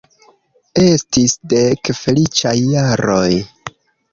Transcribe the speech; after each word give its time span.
Estis 0.83 1.35
dek 1.53 1.91
feliĉaj 1.99 2.57
jaroj. 2.73 3.31